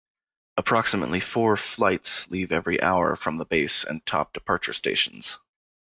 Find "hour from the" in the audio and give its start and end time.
2.81-3.45